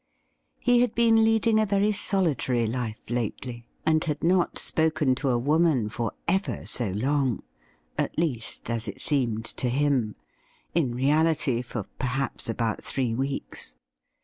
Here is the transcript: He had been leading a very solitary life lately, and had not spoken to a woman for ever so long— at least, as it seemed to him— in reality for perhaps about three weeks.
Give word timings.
He 0.59 0.81
had 0.81 0.95
been 0.95 1.23
leading 1.23 1.59
a 1.59 1.65
very 1.67 1.91
solitary 1.91 2.65
life 2.65 2.97
lately, 3.07 3.67
and 3.85 4.03
had 4.05 4.23
not 4.23 4.57
spoken 4.57 5.13
to 5.13 5.29
a 5.29 5.37
woman 5.37 5.89
for 5.89 6.13
ever 6.27 6.65
so 6.65 6.89
long— 6.89 7.43
at 7.99 8.17
least, 8.17 8.67
as 8.71 8.87
it 8.87 8.99
seemed 8.99 9.45
to 9.45 9.69
him— 9.69 10.15
in 10.73 10.95
reality 10.95 11.61
for 11.61 11.83
perhaps 11.99 12.49
about 12.49 12.83
three 12.83 13.13
weeks. 13.13 13.75